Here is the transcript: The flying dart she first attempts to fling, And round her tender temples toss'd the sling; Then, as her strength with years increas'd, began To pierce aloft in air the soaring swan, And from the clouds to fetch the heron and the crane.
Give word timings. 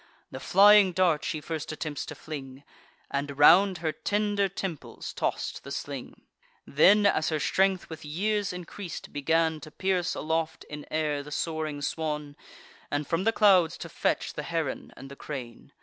The 0.31 0.39
flying 0.39 0.93
dart 0.93 1.23
she 1.23 1.39
first 1.41 1.71
attempts 1.71 2.07
to 2.07 2.15
fling, 2.15 2.63
And 3.11 3.37
round 3.37 3.77
her 3.85 3.91
tender 3.91 4.49
temples 4.49 5.13
toss'd 5.13 5.63
the 5.63 5.69
sling; 5.69 6.23
Then, 6.65 7.05
as 7.05 7.29
her 7.29 7.39
strength 7.39 7.87
with 7.87 8.03
years 8.03 8.51
increas'd, 8.51 9.13
began 9.13 9.59
To 9.59 9.69
pierce 9.69 10.15
aloft 10.15 10.63
in 10.63 10.87
air 10.89 11.21
the 11.21 11.29
soaring 11.29 11.83
swan, 11.83 12.35
And 12.89 13.05
from 13.05 13.25
the 13.25 13.31
clouds 13.31 13.77
to 13.77 13.89
fetch 13.89 14.33
the 14.33 14.41
heron 14.41 14.91
and 14.97 15.11
the 15.11 15.15
crane. 15.15 15.71